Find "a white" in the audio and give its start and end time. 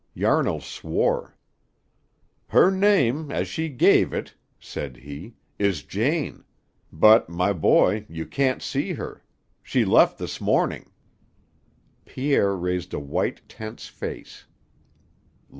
12.95-13.47